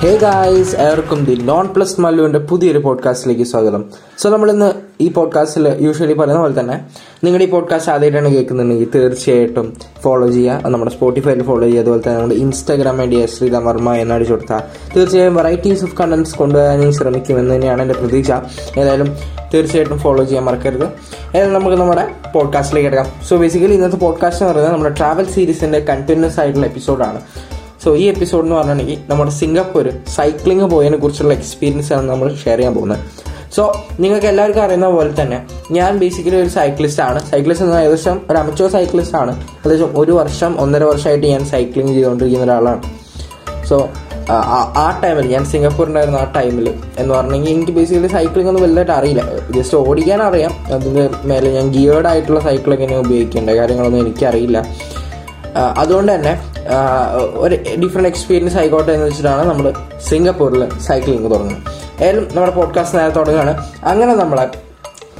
[0.00, 3.84] ഹേ guys ഏവർക്കും the non plus മല്ലുവിന്റെ പുതിയൊരു പോഡ്കാസ്റ്റിലേക്ക് സ്വാഗതം.
[4.18, 6.80] സോ നമ്മളിന്ന് ഈ പോഡ്കാസ്റ്റിൽ യൂഷ്വലി പറയുന്ന പോലെ തന്നെ
[7.24, 10.62] നിങ്ങളുടെ ഈ പോഡ്കാസ്റ്റ് ആദ്യമായിട്ടാണ് കേൾക്കുന്നുണ്ടെങ്കിൽ തീർച്ചയായിട്ടും ഫോളോ ചെയ്യുക.
[10.66, 11.80] നമ്മുടെ സ്പോട്ടിഫൈയിൽ ഫോളോ ചെയ്യുക.
[11.80, 14.60] അതുപോലെ തന്നെ നമ്മുടെ Instagram I D Sreeram Varma എന്ന് അടിച്ചു കൊടുത്താൽ
[14.96, 18.30] തീർച്ചയായും വെറൈറ്റീസ് ഓഫ് കണ്ടന്റ്സ് കൊണ്ടുവരാൻ ഞാൻ ശ്രമിക്കുമെന്ന് തന്നെയാണ് എന്റെ പ്രതീക്ഷ.
[18.78, 19.16] ഏതായാലും
[19.54, 20.84] തീർച്ചയായിട്ടും ഫോളോ ചെയ്യാൻ മറക്കരുത്.
[20.84, 26.40] ഏതായാലും നമുക്ക് നമ്മുടെ പോഡ്കാസ്റ്റിലേക്ക് എടുക്കാം സോ ബേസിക്കലി ഇന്നത്തെ പോഡ്കാസ്റ്റ് എന്ന് പറയുന്നത് നമ്മുടെ ട്രാവൽ സീരീസിന്റെ കണ്ടിന്യൂസ്
[26.40, 27.20] ആയിട്ടുള്ള എപ്പിസോഡാണ്
[27.84, 32.74] സോ ഈ എപ്പിസോഡ് എന്ന് പറഞ്ഞിട്ടുണ്ടെങ്കിൽ നമ്മുടെ സിംഗപ്പൂർ സൈക്ലിംഗ് പോയതിനെ കുറിച്ചുള്ള എക്സ്പീരിയൻസ് ആണ് നമ്മൾ ഷെയർ ചെയ്യാൻ
[32.74, 32.98] പോകുന്നത്.
[33.56, 33.62] സോ
[34.00, 35.38] നിങ്ങൾക്ക് എല്ലാവർക്കും അറിയുന്ന പോലെ തന്നെ
[35.70, 37.20] ഞാൻ ബേസിക്കലി ഒരു സൈക്ലിസ്റ്റ് ആണ്.
[37.30, 39.32] സൈക്ലിസ്റ്റ് എന്ന ഏകദേശം ഒരു അമച്ചോ സൈക്ലിസ്റ്റ് ആണ്.
[39.60, 42.82] ഏകദേശം ഒരു വർഷം ഒന്നര വർഷമായിട്ട് ഞാൻ സൈക്ലിംഗ് ചെയ്തുകൊണ്ടിരിക്കുന്ന ഒരാളാണ്.
[43.68, 43.88] സോ
[44.84, 46.66] ആ ടൈമിൽ ഞാൻ സിംഗപ്പൂരിലായിരുന്നു ആ ടൈമിൽ
[46.98, 49.22] എന്ന് പറഞ്ഞെങ്കിൽ എനിക്ക് ബേസിക്കലി സൈക്ലിംഗ് ഒന്നും വലുതായിട്ട് അറിയില്ല.
[49.56, 50.52] ജസ്റ്റ് ഓടിക്കാൻ അറിയാം.
[50.74, 52.40] അതിന്റെ മേലെ ഞാൻ ഗിയേർഡ് ആയിട്ടുള്ള
[52.80, 54.58] എങ്ങനെ ഉപയോഗിക്കേണ്ട കാര്യങ്ങളൊന്നും എനിക്കറിയില്ല.
[55.82, 56.32] അതുകൊണ്ട് തന്നെ
[57.42, 59.72] ഒരു ഡിഫറെന്റ് എക്സ്പീരിയൻസ് ആയിക്കോട്ടെ എന്ന് വെച്ചിട്ടാണ് നമ്മൾ
[60.08, 61.62] സിംഗപ്പൂരിൽ സൈക്ലിംഗ് തുടങ്ങുന്നത്.
[62.00, 63.66] ഏതായാലും നമ്മുടെ പോഡ്കാസ്റ്റ് നേരത്തെ തുടങ്ങുകയാണ്.
[63.84, 64.46] അങ്ങനെ നമ്മളെ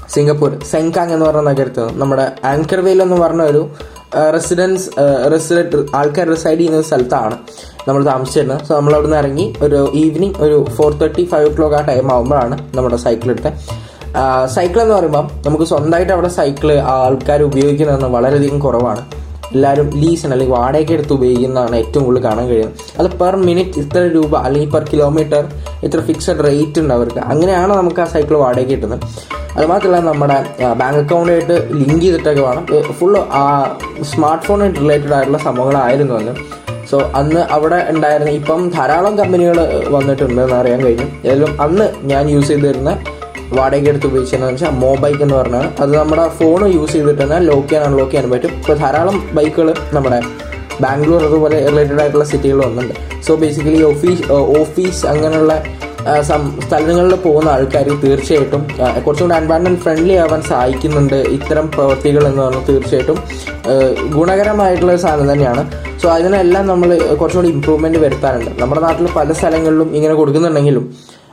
[0.09, 3.71] സിംഗപ്പൂർ സെങ്കാങ് എന്ന് പറഞ്ഞ നഗരത്തിൽ നമ്മുടെ ആങ്കർവേൽ എന്ന് പറഞ്ഞ ഒരു
[4.33, 4.91] റെസിഡൻസ്
[5.33, 7.37] റെസിഡന്റ് ആൾക്കാർ റിസൈഡ് ചെയ്യുന്ന സ്ഥലത്താണ്
[7.89, 8.65] നമ്മൾ താമസിച്ചിരുന്നത്.
[8.65, 12.13] സോ നമ്മൾ അവിടെ നിന്ന് ഇറങ്ങി ഒരു ഈവനിങ് ഒരു four thirty five o'clock ആ ടൈം
[12.13, 13.53] ആകുമ്പോഴാണ് നമ്മുടെ സൈക്കിൾ എടുത്തത്.
[14.49, 19.03] സൈക്കിൾ എന്ന് പറയുമ്പം നമുക്ക് സ്വന്തമായിട്ട് അവിടെ സൈക്കിൾ ആൾക്കാർ ഉപയോഗിക്കുന്നതെന്ന് വളരെയധികം കുറവാണ്.
[19.55, 22.79] എല്ലാവരും ലീസിന് അല്ലെങ്കിൽ വാടകയ്ക്ക് എടുത്ത് ഉപയോഗിക്കുന്നതാണ് ഏറ്റവും കൂടുതൽ കാണാൻ കഴിയുന്നത്.
[23.01, 25.43] അത് പെർ മിനിറ്റ് ഇത്ര രൂപ അല്ലെങ്കിൽ പെർ കിലോമീറ്റർ
[25.87, 27.21] ഇത്ര ഫിക്സഡ് റേറ്റ് ഉണ്ട് അവർക്ക്.
[27.33, 29.05] അങ്ങനെയാണ് നമുക്ക് ആ സൈക്കിൾ വാടകയ്ക്ക് കിട്ടുന്നത്.
[29.57, 30.39] അത് മാത്രമല്ല നമ്മുടെ
[30.81, 32.65] ബാങ്ക് അക്കൗണ്ടായിട്ട് ലിങ്ക് ചെയ്തിട്ടൊക്കെ വേണം.
[33.41, 33.43] ആ
[34.13, 36.35] സ്മാർട്ട് ഫോണായിട്ട് റിലേറ്റഡ് ആയിട്ടുള്ള സംഭവങ്ങളായിരുന്നു അന്ന്.
[36.91, 39.59] സോ അന്ന് അവിടെ ഉണ്ടായിരുന്ന ഇപ്പം ധാരാളം കമ്പനികൾ
[39.97, 41.07] വന്നിട്ടുണ്ട് എന്ന് അറിയാൻ കഴിഞ്ഞു.
[41.25, 42.93] ഏതായാലും അന്ന് ഞാൻ യൂസ് ചെയ്തിരുന്ന
[43.59, 47.85] വാടക എടുത്ത് ഉപയോഗിച്ചതെന്ന് വെച്ചാൽ മോബൈക്ക് എന്ന് പറഞ്ഞാൽ അത് നമ്മുടെ ഫോൺ യൂസ് ചെയ്തിട്ട് തന്നെ ലോക്ക് ചെയ്യാൻ
[47.89, 48.53] അൺലോക്ക് ചെയ്യാൻ പറ്റും.
[48.61, 50.21] ഇപ്പോൾ ധാരാളം ബൈക്കുകൾ നമ്മുടെ
[50.85, 52.97] ബാംഗ്ലൂർ അതുപോലെ റിലേറ്റഡ് ആയിട്ടുള്ള സിറ്റികൾ വന്നിട്ടുണ്ട്.
[53.27, 54.25] സോ ബേസിക്കലി ഓഫീസ്
[54.61, 55.55] ഓഫീസ് അങ്ങനെയുള്ള
[56.67, 62.65] സ്ഥലങ്ങളിൽ പോകുന്ന ആൾക്കാർ തീർച്ചയായിട്ടും കുറച്ചുകൂടി കുറച്ചും കൂടി എൻവയൺമെന്റ് ഫ്രണ്ട്ലി ആവാൻ സഹായിക്കുന്നുണ്ട് ഇത്തരം പ്രവൃത്തികൾ എന്ന് പറഞ്ഞാൽ
[62.71, 63.19] തീർച്ചയായിട്ടും
[64.15, 65.63] ഗുണകരമായിട്ടുള്ള സാധനം തന്നെയാണ്.
[66.03, 66.89] സോ അതിനെല്ലാം നമ്മൾ
[67.21, 68.51] കുറച്ചുകൂടി കൂടി ഇമ്പ്രൂവ്മെന്റ് വരുത്താറുണ്ട്.
[68.63, 70.87] നമ്മുടെ നാട്ടിൽ പല സ്ഥലങ്ങളിലും ഇങ്ങനെ കൊടുക്കുന്നുണ്ടെങ്കിലും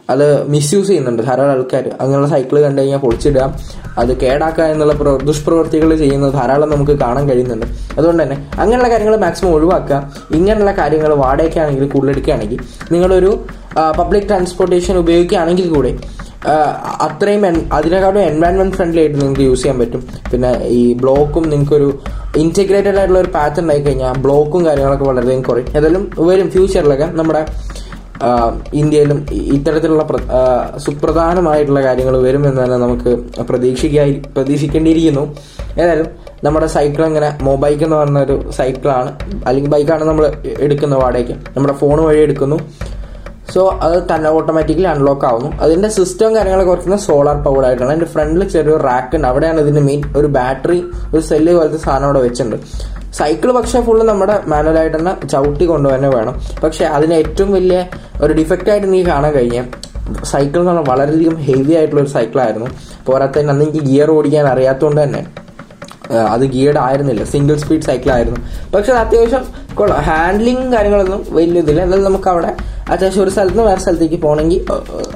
[0.09, 1.23] അത് മിസ്യൂസ് ചെയ്യുന്നുണ്ട്.
[1.23, 1.85] ധാരാളം ആൾക്കാർ.
[2.01, 3.45] അങ്ങനെയുള്ള സൈക്കിൾ കണ്ടു കഴിഞ്ഞാൽ പൊളിച്ചിടുക.
[3.97, 7.65] അത് കേടാക്കുക എന്നുള്ള ദുഷ്പ്രവൃത്തികൾ ചെയ്യുന്നത് ധാരാളം നമുക്ക് കാണാൻ കഴിയുന്നുണ്ട്.
[7.97, 10.13] അതുകൊണ്ട് തന്നെ അങ്ങനെയുള്ള കാര്യങ്ങൾ മാക്സിമം ഒഴിവാക്കുക.
[10.31, 12.59] ഇങ്ങനെയുള്ള കാര്യങ്ങൾ വാടകയ്ക്കാണെങ്കിൽ കൂടുതലെടുക്കുകയാണെങ്കിൽ
[12.91, 13.31] നിങ്ങളൊരു
[13.99, 15.91] പബ്ലിക് ട്രാൻസ്പോർട്ടേഷൻ ഉപയോഗിക്കുകയാണെങ്കിൽ കൂടെ
[17.01, 20.03] അത്രയും അതിനെക്കാളും എൻവയൺമെന്റ് ഫ്രണ്ട്ലി ആയിട്ട് നിങ്ങൾക്ക് യൂസ് ചെയ്യാൻ പറ്റും.
[20.31, 21.99] പിന്നെ ഈ ബ്ലോക്കും നിങ്ങൾക്കൊരു
[22.37, 25.69] ഇന്റഗ്രേറ്റഡ് ആയിട്ടുള്ള ഒരു പാറ്റേൺ ഉണ്ടായി കഴിഞ്ഞാൽ ബ്ലോക്കും കാര്യങ്ങളൊക്കെ വളരെയധികം കുറയും.
[25.77, 27.41] ഏതായാലും വരും ഫ്യൂച്ചറിലൊക്കെ നമ്മുടെ
[28.81, 29.19] ഇന്ത്യയിലും
[29.55, 30.03] ഇത്തരത്തിലുള്ള
[30.85, 33.11] സുപ്രധാനമായിട്ടുള്ള കാര്യങ്ങൾ വരുമെന്ന് തന്നെ നമുക്ക്
[33.49, 35.23] പ്രതീക്ഷിക്കായി പ്രതീക്ഷിക്കേണ്ടിയിരിക്കുന്നു.
[35.81, 36.07] ഏതായാലും
[36.45, 39.11] നമ്മുടെ സൈക്കിൾ ഇങ്ങനെ മൊബൈക്ക് എന്ന് പറഞ്ഞ ഒരു സൈക്കിളാണ്
[39.47, 40.25] അല്ലെങ്കിൽ ബൈക്കാണ് നമ്മൾ
[40.65, 41.35] എടുക്കുന്ന വാടകയ്ക്ക്.
[41.55, 42.57] നമ്മുടെ ഫോൺ വഴി എടുക്കുന്നു.
[43.53, 45.57] സോ അത് തന്നെ ഓട്ടോമാറ്റിക്കലി അൺലോക്ക് ആവുന്നു.
[45.61, 47.89] അതിന്റെ സിസ്റ്റം കാര്യങ്ങളൊക്കെ കുറയ്ക്കുന്ന സോളാർ പവർഡ് ആയിട്ടാണ്.
[47.89, 49.27] അതിന്റെ ഫ്രണ്ടിൽ ചെറിയൊരു റാക്ക് ഉണ്ട്.
[49.27, 52.55] അവിടെയാണ് ഇതിന്റെ മെയിൻ ഒരു ബാറ്ററി ഒരു സെല്ല് പോലത്തെ സാധനം അവിടെ വെച്ചിട്ടുണ്ട്.
[53.13, 56.41] സൈക്കിൾ പക്ഷേ ഫുള്ള് നമ്മുടെ മാനുവലായിട്ട് തന്നെ ചവിട്ടി കൊണ്ടുതന്നെ വേണം.
[56.63, 57.85] പക്ഷേ അതിന് ഏറ്റവും വലിയ
[58.21, 59.63] ഒരു ഡിഫക്റ്റ് ആയിട്ട് നീ കാണാൻ കഴിഞ്ഞ.
[60.23, 62.67] സൈക്കിൾ എന്ന് പറഞ്ഞാൽ വളരെയധികം ഹെവി ആയിട്ടുള്ള ഒരു സൈക്കിളായിരുന്നു
[63.05, 65.25] പോരാത്തതിന് അന്ന് എനിക്ക് ഗിയർ ഓടിക്കാൻ അറിയാത്തതുകൊണ്ട് തന്നെ.
[66.33, 67.23] അത് ഗിയർഡ് ആയിരുന്നില്ല.
[67.33, 68.41] സിംഗിൾ സ്പീഡ് സൈക്കിൾ ആയിരുന്നു.
[68.73, 69.43] പക്ഷെ അത് അത്യാവശ്യം
[69.79, 71.81] കൊള്ളാം ഹാൻഡ്ലിങ് കാര്യങ്ങളൊന്നും വലിയ ഇതില്ല.
[71.87, 72.51] എന്നാലും നമുക്ക് അവിടെ
[72.93, 74.61] അത്യാവശ്യം ഒരു സ്ഥലത്ത് നിന്ന് വേറെ സ്ഥലത്തേക്ക് പോകണമെങ്കിൽ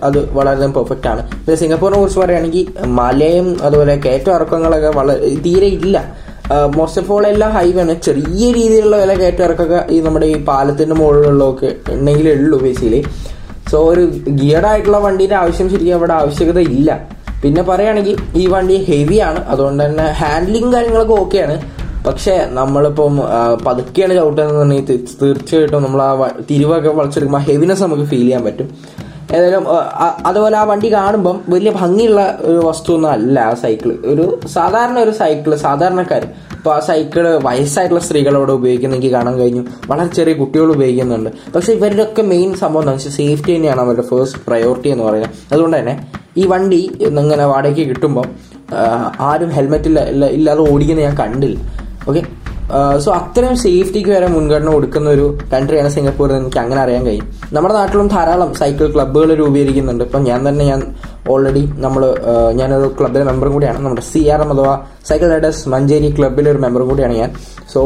[0.07, 1.21] അത് വളരെ പെർഫെക്റ്റ് ആണ്.
[1.45, 2.65] പിന്നെ സിംഗപ്പൂരിനെ കുറിച്ച് പറയുകയാണെങ്കിൽ
[2.99, 5.97] മലയും അതുപോലെ കയറ്റം ഇറക്കങ്ങളൊക്കെ വളരെ തീരെ ഇല്ല.
[6.77, 7.93] മോസ്റ്റ് ഓഫ് ഓൾ എല്ലാം ഹൈവേ ആണ്.
[8.07, 13.01] ചെറിയ രീതിയിലുള്ള വില കയറ്റം ഇറക്കൊക്കെ ഈ നമ്മുടെ ഈ പാലത്തിന്റെ മുകളിലുള്ളതൊക്കെ ഉണ്ടെങ്കിലേ ഉള്ളൂ ബേസിക്കലി
[13.71, 14.03] സോ ഒരു
[14.41, 14.97] ഗിയർഡ് ആയിട്ടുള്ള
[15.43, 16.91] ആവശ്യം ശരിക്കും അവിടെ ആവശ്യകത ഇല്ല.
[17.43, 19.45] പിന്നെ പറയുകയാണെങ്കിൽ ഈ വണ്ടി ഹെവി ആണ്.
[19.45, 21.55] അതുകൊണ്ട് തന്നെ ഹാൻഡ്ലിങ് കാര്യങ്ങളൊക്കെ ഓക്കെയാണ്
[22.05, 23.15] പക്ഷേ നമ്മളിപ്പം
[23.65, 26.11] പതുക്കെയാണ് ചവിട്ടുന്നതെന്നുണ്ടെങ്കിൽ തീ- തീർച്ചയായിട്ടും നമ്മൾ ആ
[26.49, 28.69] തിരിവൊക്കെ വളച്ചെടുക്കുമ്പോൾ ഹെവിനെസ് നമുക്ക് ഫീൽ ചെയ്യാൻ പറ്റും.
[29.33, 29.65] ഏതായാലും
[30.25, 35.11] അതുപോലെ ആ വണ്ടി കാണുമ്പം വലിയ ഭംഗിയുള്ള ഒരു വസ്തു ഒന്നും അല്ല ആ സൈക്കിൾ ഒരു സാധാരണ ഒരു
[35.11, 36.27] സൈക്കിൾ സാധാരണക്കാർ
[36.57, 39.65] ഇപ്പോൾ ആ സൈക്കിൾ വയസ്സായിട്ടുള്ള സ്ത്രീകളോട് ഉപയോഗിക്കുന്ന എനിക്ക് കാണാൻ കഴിഞ്ഞു.
[39.87, 41.29] വളരെ ചെറിയ കുട്ടികൾ ഉപയോഗിക്കുന്നുണ്ട്.
[41.55, 45.29] പക്ഷേ ഇവരുടെ ഒക്കെ മെയിൻ സംഭവം എന്താണെന്ന് വെച്ചാൽ സേഫ്റ്റി തന്നെയാണ് അവരുടെ ഫേസ്റ്റ് പ്രയോറിറ്റി എന്ന് പറയുന്നത്.
[45.51, 46.07] അതുകൊണ്ട് തന്നെ
[46.37, 48.25] ഈ വണ്ടി ഇങ്ങനെ വാടകയ്ക്ക് കിട്ടുമ്പോൾ
[49.19, 51.59] ആരും ഹെൽമെറ്റ് ഇല്ല- ഇല്ലാതെ ഓടിക്കുന്ന ഞാൻ കണ്ടില്ല.
[52.09, 52.40] ഓക്കെ
[53.03, 57.25] സോ അത്രയും സേഫ്റ്റിക്ക് വരെ മുൻഗണന കൊടുക്കുന്ന ഒരു കൺട്രിയാണ് സിംഗപ്പൂർ എന്ന് എനിക്ക് അങ്ങനെ അറിയാൻ കഴിയും.
[57.55, 60.03] നമ്മുടെ നാട്ടിലും ധാരാളം സൈക്കിൾ ക്ലബ്ബുകൾ രൂപീകരിക്കുന്നുണ്ട്.
[60.07, 60.81] ഇപ്പം ഞാൻ തന്നെ ഞാൻ
[61.33, 62.03] ഓൾറെഡി നമ്മൾ
[62.59, 63.79] ഞാനൊരു ക്ലബിലെ മെമ്പറും കൂടിയാണ്.
[63.85, 64.73] നമ്മുടെ സി ആർ എം അഥവാ
[65.09, 67.31] സൈക്കിൾ റൈഡേഴ്സ് മഞ്ചേരി ക്ലബിലെ ഒരു മെമ്പറും കൂടിയാണ് ഞാൻ.
[67.73, 67.81] സോ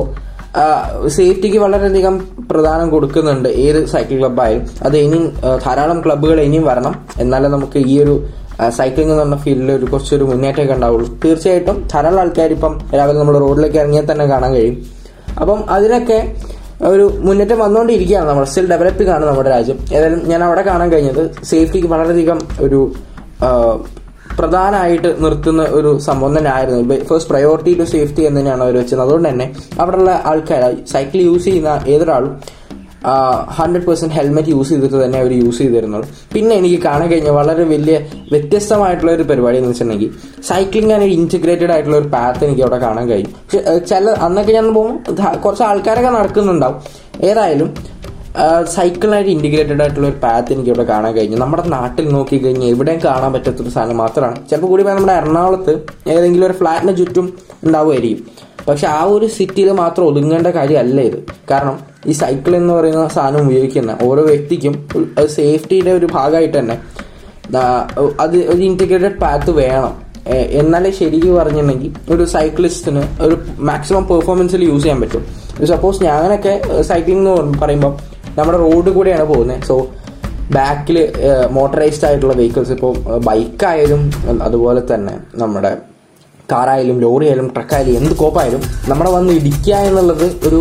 [1.16, 2.16] സേഫ്റ്റിക്ക് വളരെയധികം
[2.50, 5.26] പ്രധാനം കൊടുക്കുന്നുണ്ട് ഏത് സൈക്കിൾ ക്ലബ്ബായാലും അത് ഇനിയും
[5.66, 6.94] ധാരാളം ക്ലബ്ബുകൾ ഇനിയും വരണം.
[7.24, 8.14] എന്നാലേ നമുക്ക് ഈ ഒരു
[8.78, 11.08] സൈക്ലിംഗ് എന്ന് പറഞ്ഞ ഫീൽഡിൽ ഒരു കുറച്ചൊരു മുന്നേറ്റമൊക്കെ ഉണ്ടാവുള്ളൂ.
[11.24, 14.78] തീർച്ചയായിട്ടും ധാരാളം ആൾക്കാർ ഇപ്പം രാവിലെ നമ്മൾ റോഡിലേക്ക് ഇറങ്ങിയാൽ തന്നെ കാണാൻ കഴിയും.
[15.42, 16.20] അപ്പം അതിനൊക്കെ
[16.92, 19.78] ഒരു മുന്നേറ്റം വന്നുകൊണ്ടിരിക്കുകയാണ് നമ്മൾ സ്റ്റിൽ ഡെവലപ്പിംഗ് ആണ് നമ്മുടെ രാജ്യം.
[19.96, 21.22] ഏതായാലും ഞാൻ അവിടെ കാണാൻ കഴിഞ്ഞത്
[21.52, 22.80] സേഫ്റ്റിക്ക് വളരെയധികം ഒരു
[24.40, 29.02] പ്രധാനമായിട്ട് നിർത്തുന്ന ഒരു സംഭവം തന്നെ ആയിരുന്നു ഫസ്റ്റ് പ്രയോറിറ്റി ടു സേഫ്റ്റി എന്ന് തന്നെയാണ് അവർ വെച്ചത്.
[29.06, 29.46] അതുകൊണ്ട് തന്നെ
[29.82, 30.64] അവിടെയുള്ള ആൾക്കാർ
[30.94, 32.32] സൈക്കിൾ യൂസ് ചെയ്യുന്ന ഏതൊരാളും
[33.58, 36.06] ഹൺഡ്രഡ് പെർസെന്റ് ഹെൽമെറ്റ് യൂസ് ചെയ്തിട്ട് തന്നെ അവർ യൂസ് ചെയ്തിരുന്നത്.
[36.36, 37.96] പിന്നെ എനിക്ക് കാണാൻ കഴിഞ്ഞ വളരെ വലിയ
[38.34, 40.12] വ്യത്യസ്തമായിട്ടുള്ള ഒരു പരിപാടി എന്ന് വെച്ചിട്ടുണ്ടെങ്കിൽ
[40.50, 43.32] സൈക്ലിംഗ് ആണ് ഇന്റഗ്രേറ്റഡ് ആയിട്ടുള്ള ഒരു പാത്ത് എനിക്ക് അവിടെ കാണാൻ കഴിയും.
[43.44, 43.62] പക്ഷെ
[43.92, 46.80] ചില അന്നൊക്കെ ഞാൻ പോകുമ്പോൾ കുറച്ച് ആൾക്കാരൊക്കെ നടക്കുന്നുണ്ടാവും.
[47.30, 47.70] ഏതായാലും
[48.76, 51.38] സൈക്കിളിനായിട്ട് ഇന്റഗ്രേറ്റഡ് ആയിട്ടുള്ള ഒരു പാത്ത് എനിക്ക് ഇവിടെ കാണാൻ കഴിഞ്ഞു.
[51.44, 54.38] നമ്മുടെ നാട്ടിൽ നോക്കി കഴിഞ്ഞാൽ എവിടെയും കാണാൻ പറ്റാത്തൊരു സാധനം മാത്രമാണ്.
[54.50, 55.74] ചിലപ്പോൾ കൂടി നമ്മുടെ എറണാകുളത്ത്
[56.16, 57.28] ഏതെങ്കിലും ഒരു ഫ്ലാറ്റിന് ചുറ്റും
[57.66, 58.26] ഉണ്ടാവുമായിരിക്കും.
[58.68, 61.20] പക്ഷെ ആ ഒരു സിറ്റിയിൽ മാത്രം ഒതുങ്ങേണ്ട കാര്യമല്ല ഇത്.
[61.52, 61.78] കാരണം
[62.10, 63.92] ഈ സൈക്കിൾ എന്ന് പറയുന്ന സാധനം ഉപയോഗിക്കുന്ന.
[64.08, 64.74] ഓരോ വ്യക്തിക്കും
[65.20, 66.78] അത് സേഫ്റ്റിയുടെ ഒരു ഭാഗമായിട്ട് തന്നെ.
[68.24, 69.94] അത് ഒരു ഇന്റഗ്രേറ്റഡ് പാത്ത് വേണം.
[70.62, 73.36] എന്നാലേ ശരിക്കും പറഞ്ഞിട്ടുണ്ടെങ്കിൽ ഒരു സൈക്ലിസ്റ്റിന് ഒരു
[73.70, 75.24] മാക്സിമം പെർഫോമൻസിൽ യൂസ് ചെയ്യാൻ പറ്റും.
[75.74, 76.54] സപ്പോസ് ഞാനൊക്കെ
[76.92, 77.94] സൈക്ലിംഗ് എന്ന് പറയുമ്പോൾ
[78.38, 79.76] നമ്മുടെ റോഡ് കൂടെയാണ് പോകുന്നത് സോ
[80.56, 80.98] ബാക്കിൽ
[81.58, 82.92] മോട്ടറൈസ്ഡ് ആയിട്ടുള്ള വെഹിക്കിൾസ് ഇപ്പോൾ
[83.28, 84.02] ബൈക്കായാലും
[84.48, 85.72] അതുപോലെ തന്നെ നമ്മുടെ
[86.52, 90.60] കാറായാലും ലോറിയായാലും ട്രക്കായാലും എന്ത് കോപ്പായാലും നമ്മുടെ വന്ന് ഇടിക്കുക എന്നുള്ളത് ഒരു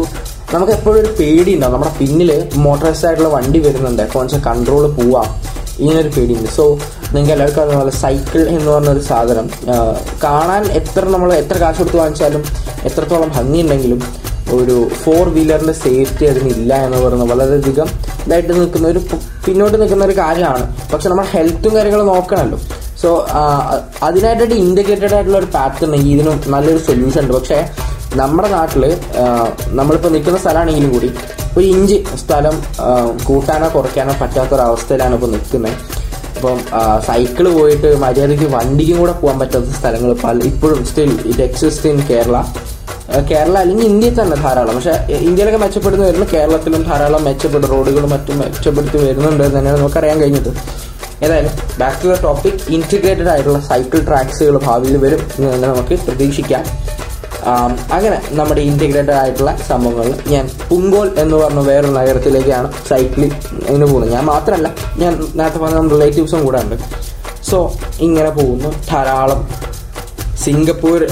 [0.55, 4.03] നമുക്ക് എപ്പോഴും ഒരു പേടി ഉണ്ടാവും നമ്മുടെ പിന്നിൽ മോട്ടറൈസ്ഡ് ആയിട്ടുള്ള വണ്ടി വരുന്നുണ്ട്.
[4.03, 5.29] വെച്ചാൽ കൺട്രോൾ പോവാം.
[5.79, 6.51] ഇങ്ങനൊരു പേടിയുണ്ട്.
[6.51, 6.65] സോ
[7.13, 9.47] നിങ്ങൾക്ക് എല്ലാവർക്കും അറിയുന്ന സൈക്കിൾ എന്ന് പറഞ്ഞൊരു സാധനം.
[9.73, 9.75] ആ,
[10.25, 12.45] കാണാൻ എത്ര നമ്മൾ എത്ര കാശ് കൊടുത്ത് വാങ്ങിച്ചാലും
[12.85, 14.03] എത്രത്തോളം ഭംഗിയുണ്ടെങ്കിലും
[14.53, 17.89] ഒരു ഫോർ വീലറിന്റെ സേഫ്റ്റി അതിനില്ല എന്ന് പറയുന്നത് വളരെയധികം
[18.27, 19.01] ഇതായിട്ട് നിൽക്കുന്ന ഒരു
[19.47, 20.65] പിന്നോട്ട് നിൽക്കുന്ന ഒരു കാര്യമാണ്.
[20.93, 22.59] പക്ഷെ നമ്മൾ ഹെൽത്തും കാര്യങ്ങളും നോക്കണമല്ലോ
[23.03, 23.27] സോ
[24.03, 27.33] അതിനായിട്ടായിട്ട് ഇൻഡിക്കേറ്റഡ് ആയിട്ടുള്ള ഒരു പാത്ത് ഉണ്ടെങ്കിൽ ഇതിന് നല്ലൊരു സൊല്യൂഷൻ ഉണ്ട്.
[27.33, 27.59] പക്ഷേ
[28.21, 28.85] നമ്മുടെ നാട്ടിൽ
[29.79, 31.09] നമ്മളിപ്പോൾ നിൽക്കുന്ന സ്ഥലമാണെങ്കിലും കൂടി
[31.57, 32.57] ഒരു ഇഞ്ച് സ്ഥലം
[33.29, 35.73] കൂട്ടാനോ കുറയ്ക്കാനോ പറ്റാത്തൊരവസ്ഥയിലാണ് ഇപ്പോൾ നിൽക്കുന്നത്
[36.37, 36.59] അപ്പം
[37.07, 42.37] സൈക്കിൾ പോയിട്ട് മര്യാദയ്ക്ക് വണ്ടിക്കും കൂടെ പോകാൻ പറ്റാത്ത സ്ഥലങ്ങൾ പല ഇപ്പോഴും still it exist in Kerala.
[43.31, 44.75] Kerala അല്ലെങ്കിൽ ഇന്ത്യയിൽ തന്നെ ധാരാളം.
[44.79, 44.95] പക്ഷെ
[45.29, 50.51] ഇന്ത്യയിലൊക്കെ മെച്ചപ്പെടുന്നു വരുന്നു കേരളത്തിലും ധാരാളം മെച്ചപ്പെട്ട റോഡുകളും മറ്റും മെച്ചപ്പെടുത്തി വരുന്നുണ്ട് എന്ന് തന്നെയാണ് നമുക്കറിയാൻ കഴിഞ്ഞത്.
[51.25, 56.65] ഏതായാലും back to the topic integrated ആയിട്ടുള്ള സൈക്കിൾ ട്രാക്സുകൾ ഭാവിയിൽ വരും എന്ന് തന്നെ നമുക്ക് പ്രതീക്ഷിക്കാം.
[57.93, 63.35] അങ്ങനെ നമ്മുടെ ഇന്റഗ്രേറ്റഡ് ആയിട്ടുള്ള സംഭവങ്ങളിൽ ഞാൻ പുങ്കോൽ എന്ന് പറഞ്ഞ വേറൊരു നഗരത്തിലേക്കാണ് സൈക്ലിംഗ്
[63.69, 64.13] ഇങ്ങനെ പോകുന്നത്.
[64.13, 66.77] ഞാൻ മാത്രമല്ല ഞാൻ നേരത്തെ പറഞ്ഞ റിലേറ്റീവ്സും കൂടെ ഉണ്ട്.
[67.51, 68.73] സോ ഇങ്ങനെ പോകുന്നു.
[68.91, 69.49] ധാരാളം
[70.45, 71.07] സിംഗപ്പൂർ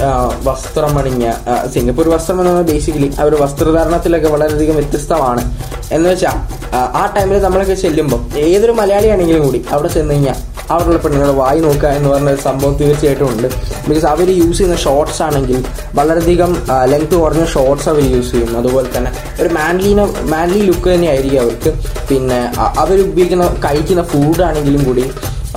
[0.44, 1.32] വസ്ത്രമണിഞ്ഞ
[1.74, 5.42] സിംഗപ്പൂർ വസ്ത്രം എന്ന് പറഞ്ഞാൽ ബേസിക്കലി അവർ വസ്ത്രധാരണത്തിലൊക്കെ വളരെയധികം വ്യത്യസ്തമാണ്.
[5.92, 6.36] എന്ന് വെച്ചാൽ
[6.74, 12.08] ആ ടൈമിൽ നമ്മളൊക്കെ ചെല്ലുമ്പോൾ ഏതൊരു മലയാളിയാണെങ്കിലും കൂടി അവിടെ ചെന്ന് കഴിഞ്ഞാൽ അവിടെയുള്ള പെണ്ണുങ്ങൾ വായി നോക്കുക എന്ന്
[12.12, 13.48] പറഞ്ഞ ഒരു സംഭവം തീർച്ചയായിട്ടും ഉണ്ട്.
[13.88, 15.58] ബിക്കോസ് അവർ യൂസ് ചെയ്യുന്ന ഷോർട്സ് ആണെങ്കിൽ
[15.98, 16.52] വളരെയധികം
[16.92, 18.50] ലെങ്ത് കുറഞ്ഞ ഷോർട്സ് അവർ യൂസ് ചെയ്യും.
[18.60, 20.00] അതുപോലെ തന്നെ ഒരു മാൻലീന
[20.32, 21.72] മാൻലി ലുക്ക് തന്നെയായിരിക്കും അവർക്ക്.
[22.10, 22.40] പിന്നെ
[22.84, 25.04] അവർ ഉപയോഗിക്കുന്ന കഴിക്കുന്ന ഫുഡ് ആണെങ്കിലും കൂടി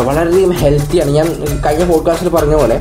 [0.08, 1.28] വളരെയധികം ഹെൽത്തിയാണ് ഞാൻ
[1.66, 2.78] കഴിഞ്ഞ പോഡ്കാസ്റ്റിൽ പറഞ്ഞ പോലെ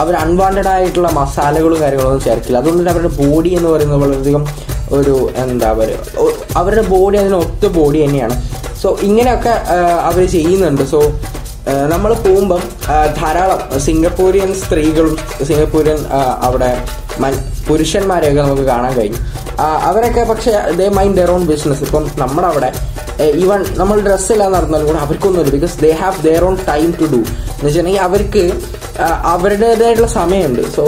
[0.00, 2.58] അവർ അൺവാണ്ടഡ് ആയിട്ടുള്ള മസാലകളും കാര്യങ്ങളൊന്നും ചേർക്കില്ല.
[2.62, 4.42] അതുകൊണ്ട് അവരുടെ ബോഡി എന്ന് പറയുന്നത് വളരെയധികം
[4.96, 5.14] ഒരു
[5.44, 6.26] എന്താ പറയുക
[6.60, 8.36] അവരുടെ ബോഡി അതിന് ഒത്ത ബോഡി തന്നെയാണ്.
[8.82, 9.54] സോ ഇങ്ങനെയൊക്കെ
[10.08, 10.84] അവർ ചെയ്യുന്നുണ്ട്.
[10.92, 11.00] സോ
[11.92, 12.62] നമ്മൾ പോകുമ്പം
[13.20, 15.14] ധാരാളം സിംഗപ്പൂരിയൻ സ്ത്രീകളും
[15.48, 16.00] സിംഗപ്പൂരിയൻ
[16.48, 16.70] അവിടെ
[17.68, 19.20] പുരുഷന്മാരെയൊക്കെ നമുക്ക് കാണാൻ കഴിഞ്ഞു
[19.88, 22.70] അവരൊക്കെ പക്ഷേ they mind their own business ഇപ്പം നമ്മുടെ അവിടെ
[23.42, 25.52] ഈവൺ നമ്മൾ ഡ്രസ്സ് എല്ലാം നടന്നാലും കൂടെ അവർക്കൊന്നുമില്ല.
[25.56, 28.42] Because they have their own time to do എന്ന് വെച്ചിട്ടുണ്ടെങ്കിൽ അവർക്ക്
[29.34, 30.62] അവരുടേതായിട്ടുള്ള സമയമുണ്ട്.
[30.76, 30.82] സോ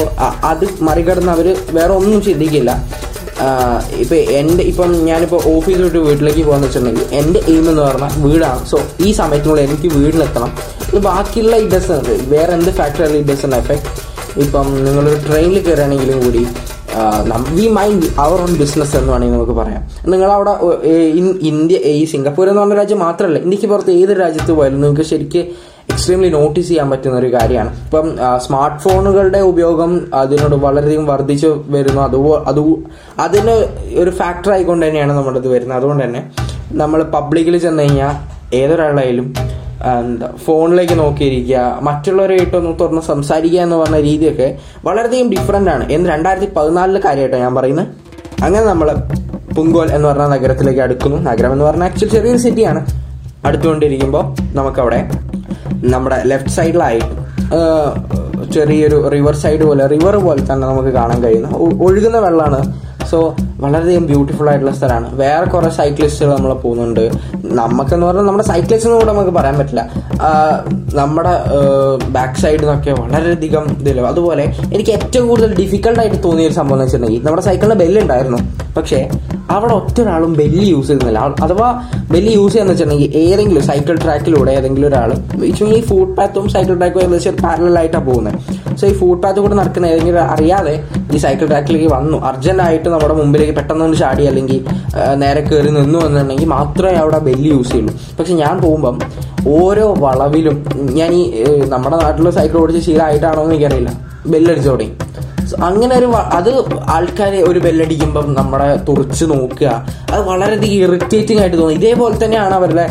[0.50, 1.48] അത് മറികടന്ന് അവർ
[1.78, 2.70] വേറെ ഒന്നും ചിന്തിക്കില്ല.
[3.46, 8.62] ആഹ് ഇപ്പൊ എന്റെ ഇപ്പം ഞാനിപ്പോ ഓഫീസ് വിട്ട് വീട്ടിലേക്ക് പോകാന്ന് വെച്ചിട്ടുണ്ടെങ്കിൽ എന്റെ എയിം എന്ന് പറഞ്ഞാൽ വീടാണ്.
[8.70, 10.50] സോ ഈ സമയത്തിനുള്ളിൽ എനിക്ക് വീട്ടിലെത്തണം.
[11.06, 13.88] ബാക്കിയുള്ള ഇഡസ്റ്റ് ഡസ് വേറെ എന്ത് ഫാക്ടറിയാലും ഈ ഡസൻ എഫക്ട്
[14.44, 16.42] ഇപ്പം നിങ്ങളൊരു ട്രെയിനിൽ കയറുകയാണെങ്കിലും കൂടി
[17.56, 19.82] we mind our own business എന്ന് വേണമെങ്കിൽ നമുക്ക് പറയാം.
[20.12, 20.92] നിങ്ങളവിടെ അവിടെ
[21.50, 25.42] ഇന്ത്യ ഈ സിംഗപ്പൂർ എന്ന് പറഞ്ഞ രാജ്യം മാത്രമല്ല ഇന്ത്യയ്ക്ക് പുറത്ത് ഏത് രാജ്യത്ത് പോയാലും നിങ്ങൾക്ക് ശരിക്ക്
[26.08, 27.70] എക്സ്ട്രീംലി നോട്ടീസ് ചെയ്യാൻ പറ്റുന്ന ഒരു കാര്യമാണ്.
[27.86, 28.06] ഇപ്പം
[28.44, 32.00] സ്മാർട്ട് ഫോണുകളുടെ ഉപയോഗം അതിനോട് വളരെയധികം വർദ്ധിച്ചു വരുന്നു.
[32.04, 32.60] അതുപോ അത്
[33.24, 33.54] അതിന്
[34.02, 35.76] ഒരു ഫാക്ടർ ആയിക്കൊണ്ട് തന്നെയാണ് നമ്മുടെ ഇത് വരുന്നത്.
[35.80, 36.22] അതുകൊണ്ട് തന്നെ
[36.82, 38.14] നമ്മൾ പബ്ലിക്കിൽ ചെന്ന് കഴിഞ്ഞാൽ
[38.60, 39.26] ഏതൊരാളായാലും
[39.98, 44.48] എന്താ ഫോണിലേക്ക് നോക്കിയിരിക്കുക മറ്റുള്ളവരായിട്ടൊന്ന് തുറന്ന് സംസാരിക്കുക എന്ന് പറഞ്ഞ രീതിയൊക്കെ
[44.88, 45.86] വളരെയധികം ഡിഫറെന്റ് ആണ്.
[45.96, 47.86] എന്ന് രണ്ടായിരത്തി പതിനാലിലെ കാര്യമായിട്ടാണ് ഞാൻ പറയുന്നത്
[48.44, 48.90] അങ്ങനെ നമ്മൾ
[49.58, 51.18] പുങ്കോൽ എന്ന് പറഞ്ഞ നഗരത്തിലേക്ക് അടുക്കുന്നു.
[51.30, 52.82] നഗരം എന്ന് പറഞ്ഞാൽ ആക്ച്വൽ ചെറിയൊരു സിറ്റിയാണ്
[53.48, 54.24] അടുത്തുകൊണ്ടിരിക്കുമ്പോൾ
[54.58, 55.00] നമുക്കവിടെ
[55.94, 57.14] നമ്മുടെ ലെഫ്റ്റ് സൈഡിലായിട്ട്
[58.54, 61.48] ചെറിയൊരു റിവർ സൈഡ് പോലെ റിവർ പോലെ തന്നെ നമുക്ക് കാണാൻ കഴിയുന്ന
[61.86, 62.60] ഒഴുകുന്ന വെള്ളമാണ്.
[63.10, 63.18] സോ
[63.62, 65.06] വളരെയധികം ബ്യൂട്ടിഫുൾ ആയിട്ടുള്ള സ്ഥലമാണ്.
[65.20, 67.04] വേറെ കുറെ സൈക്ലിസ്റ്റുകൾ നമ്മൾ പോകുന്നുണ്ട്.
[67.60, 69.82] നമുക്കെന്ന് പറഞ്ഞാൽ നമ്മുടെ സൈക്ലിസ്റ്റ് കൂടെ നമുക്ക് പറയാൻ പറ്റില്ല.
[71.00, 71.32] നമ്മുടെ
[72.16, 77.24] ബാക്ക് സൈഡിൽ നിന്നൊക്കെ വളരെയധികം ഇതില്ല അതുപോലെ എനിക്ക് ഏറ്റവും കൂടുതൽ ഡിഫിക്കൽട്ടായിട്ട് തോന്നിയ ഒരു സംഭവം എന്ന് വെച്ചിട്ടുണ്ടെങ്കിൽ
[77.26, 78.40] നമ്മുടെ സൈക്കിളിന് ബെല്ലുണ്ടായിരുന്നു
[78.76, 79.00] പക്ഷേ
[79.54, 81.20] അവിടെ ഒറ്റ ഒരാളും ബെല്ല് യൂസ് ചെയ്യുന്നില്ല.
[81.44, 81.68] അഥവാ
[82.12, 85.10] ബെല്ലി യൂസ് ചെയ്യാന്ന് വെച്ചിട്ടുണ്ടെങ്കിൽ ഏതെങ്കിലും സൈക്കിൾ ട്രാക്കിലൂടെ ഏതെങ്കിലും ഒരാൾ
[85.78, 88.38] ഈ ഫുട് പാത്തും സൈക്കിൾ ട്രാക്കും ഏകദേശം പാരലായിട്ടാണ് പോകുന്നത്
[88.80, 90.74] സോ ഈ ഫുട്പാത്ത് കൂടെ നടക്കുന്ന ഏതെങ്കിലും അറിയാതെ
[91.14, 92.18] ഈ സൈക്കിൾ ട്രാക്കിലേക്ക് വന്നു.
[92.30, 94.60] അർജന്റ് ആയിട്ട് നമ്മുടെ മുമ്പിലേക്ക് പെട്ടെന്ന് ഒന്ന് ചാടി അല്ലെങ്കിൽ
[95.22, 97.94] നേരെ കയറി നിന്നു എന്നുണ്ടെങ്കിൽ മാത്രമേ അവിടെ ബെല്ലി യൂസ് ചെയ്യുള്ളൂ.
[98.18, 98.98] പക്ഷെ ഞാൻ പോകുമ്പം
[99.56, 100.56] ഓരോ വളവിലും
[101.00, 101.22] ഞാൻ ഈ
[101.74, 103.92] നമ്മുടെ നാട്ടിലെ സൈക്കിൾ ഓടിച്ച് ശീലമായിട്ടാണോ എന്ന് എനിക്കറിയില്ല.
[104.32, 104.94] ബെല്ലടിച്ചു തുടങ്ങി.
[105.66, 106.50] അങ്ങനെ ഒരു അത്
[106.94, 109.68] ആൾക്കാരെ ഒരു ബെല്ലടിക്കുമ്പം നമ്മളെ തുറച്ച് നോക്കുക.
[110.12, 111.76] അത് വളരെയധികം ഇറിറ്റേറ്റിംഗ് ആയിട്ട് തോന്നും.
[111.80, 112.86] ഇതേപോലെ തന്നെയാണ് അവരുടെ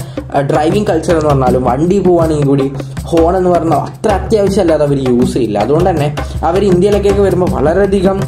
[0.51, 1.63] ഡ്രൈവിംഗ് കൾച്ചർ എന്ന് പറഞ്ഞാലും.
[1.69, 2.67] വണ്ടി പോവാണെങ്കിൽ കൂടി
[3.09, 5.57] ഹോൺ എന്ന് പറഞ്ഞാൽ അത്ര അത്യാവശ്യമല്ലാതെ അവർ യൂസ് ചെയ്യില്ല.
[5.65, 6.07] അതുകൊണ്ട് തന്നെ
[6.49, 8.19] അവർ ഇന്ത്യയിലേക്കൊക്കെ വരുമ്പോൾ വളരെയധികം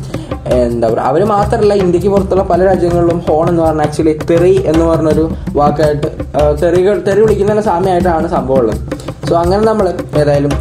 [0.53, 5.25] എന്താ പറയുക അവർ മാത്രമല്ല ഇന്ത്യയ്ക്ക് പുറത്തുള്ള പല രാജ്യങ്ങളിലും ഹോൺ എന്ന് പറഞ്ഞാൽ ആക്ച്വലി തെറി എന്ന് പറഞ്ഞൊരു
[5.57, 6.07] വാക്കായിട്ട്
[6.62, 8.79] തെറികൾ തെറി വിളിക്കുന്നതിന് സാമ്യമായിട്ടാണ് സംഭവമുള്ളത്
[9.29, 9.88] സോ അങ്ങനെ നമ്മൾ
[10.21, 10.53] ഏതായാലും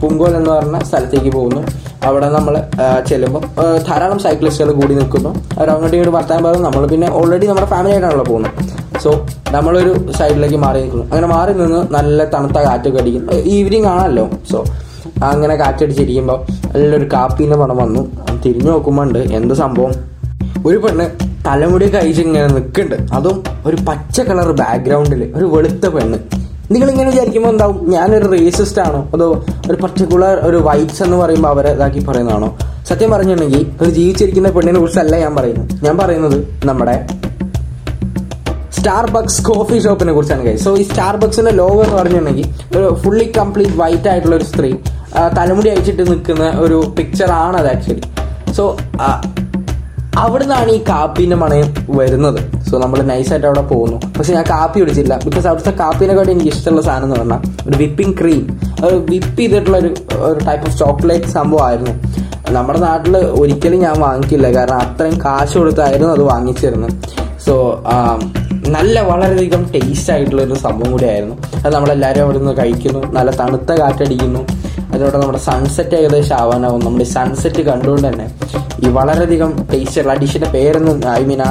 [0.00, 1.62] പുങ്കോൽ എന്ന് പറഞ്ഞ സ്ഥലത്തേക്ക് പോകുന്നു.
[2.06, 2.54] അവിടെ നമ്മൾ
[3.08, 3.42] ചെല്ലുമ്പോൾ
[3.86, 8.26] ധാരാളം സൈക്ലിസ്റ്റുകൾ കൂടി നിൽക്കുന്നു അവർ അങ്ങോട്ടും ഇങ്ങോട്ട് വർത്താൻ പറയുന്നു നമ്മൾ പിന്നെ ഓൾറെഡി നമ്മുടെ ഫാമിലി ആയിട്ടാണല്ലോ
[8.30, 8.52] പോകുന്നത്.
[9.04, 9.10] സോ
[9.54, 11.06] നമ്മളൊരു സൈഡിലേക്ക് മാറി നിൽക്കുന്നു.
[11.10, 13.24] അങ്ങനെ മാറി നിന്ന് നല്ല തണുത്ത കാറ്റ് അടിക്കും.
[13.54, 14.24] ഈവനിങ് ആണല്ലോ.
[14.52, 14.60] സോ
[15.30, 16.38] അങ്ങനെ കാറ്റടിച്ചിരിക്കുമ്പോൾ
[16.72, 18.02] നല്ലൊരു കാപ്പീന്റെ പണം വന്നു.
[18.44, 19.94] തിരിഞ്ഞു നോക്കുമ്പോൾ ഉണ്ട് എന്ത് സംഭവം.
[20.68, 21.04] ഒരു പെണ്ണ്
[21.46, 23.14] തലമുടി കഴിച്ച് ഇങ്ങനെ നിൽക്കുന്നുണ്ട്.
[23.16, 23.36] അതും
[23.68, 26.18] ഒരു പച്ച കളർ ബാക്ക്ഗ്രൗണ്ടിൽ ഒരു വെളുത്ത പെണ്ണ്.
[26.72, 27.76] നിങ്ങൾ ഇങ്ങനെ വിചാരിക്കുമ്പോൾ എന്താവും?
[27.94, 29.00] ഞാനൊരു റേസിസ്റ്റ് ആണോ?
[29.14, 29.26] അതോ
[29.70, 32.48] ഒരു പർട്ടിക്കുലർ ഒരു വൈറ്റ്സ് എന്ന് പറയുമ്പോൾ അവരെ ഇതാക്കി പറയുന്നതാണോ?
[32.88, 35.72] സത്യം പറഞ്ഞിട്ടുണ്ടെങ്കിൽ ഒരു ജീവിച്ചിരിക്കുന്ന പെണ്ണിനെ കുറിച്ചല്ല ഞാൻ പറയുന്നത്.
[35.86, 36.96] ഞാൻ പറയുന്നത് നമ്മുടെ
[38.78, 42.46] സ്റ്റാർബക്സ് കോഫി ഷോപ്പിനെ കുറിച്ചാണ് കഴിഞ്ഞത് സോ ഈ സ്റ്റാർബക്സിന്റെ ലോഗോ എന്ന് പറഞ്ഞിട്ടുണ്ടെങ്കിൽ
[42.78, 44.70] ഒരു ഫുള്ളി കംപ്ലീറ്റ് വൈറ്റ് ആയിട്ടുള്ള ഒരു സ്ത്രീ
[45.38, 48.04] തലമുടി അയച്ചിട്ട് നിൽക്കുന്ന ഒരു പിക്ചർ അത് ആക്ച്വലി
[48.54, 48.64] സോ
[50.22, 52.40] അവിടുന്നാണ് ഈ കാപ്പിന്റെ മണയം വരുന്നത്.
[52.68, 53.98] സോ നമ്മൾ നൈസായിട്ട് അവിടെ പോകുന്നു.
[54.16, 58.42] പക്ഷെ ഞാൻ കാപ്പി കുടിച്ചില്ല ബിക്കോസ് അവിടുത്തെ കാപ്പിനെക്കാട്ടി എനിക്ക് ഇഷ്ടമുള്ള സാധനം എന്ന് പറഞ്ഞാൽ ഒരു വിപ്പിംഗ് ക്രീം
[58.86, 59.90] ഒരു വിപ്പ് ചെയ്തിട്ടുള്ള ഒരു
[60.28, 61.94] ഒരു ടൈപ്പ് ഓഫ് ചോക്ലേറ്റ് സംഭവമായിരുന്നു.
[62.56, 64.46] നമ്മുടെ നാട്ടിൽ ഒരിക്കലും ഞാൻ വാങ്ങിക്കില്ല.
[64.56, 66.94] കാരണം അത്രയും കാശ് കൊടുത്തായിരുന്നു അത് വാങ്ങിച്ചിരുന്നത്.
[67.46, 67.54] സോ
[68.76, 71.36] നല്ല വളരെയധികം ടേസ്റ്റ് ആയിട്ടുള്ള ഒരു സംഭവം കൂടിയായിരുന്നു.
[71.64, 73.00] അത് നമ്മളെല്ലാവരും അവിടെ നിന്ന് കഴിക്കുന്നു.
[73.16, 74.42] നല്ല തണുത്ത കാറ്റടിക്കുന്നു.
[74.98, 76.80] അതിലൂടെ നമ്മുടെ സൺസെറ്റ് ഏകദേശം ആവാനാവും.
[76.84, 78.26] നമ്മുടെ സൺസെറ്റ് കണ്ടുകൊണ്ട് തന്നെ
[78.84, 81.50] ഈ വളരെയധികം ടേസ്റ്റ് ആയിട്ടുള്ള ഡിഷിന്റെ പേരൊന്നും ഐ മീൻ ആ